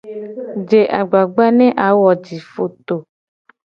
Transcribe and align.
Je 0.69 0.79
agbagba 0.99 1.45
ne 1.57 1.67
a 1.85 1.87
wo 1.99 2.09
jifoto. 2.25 2.95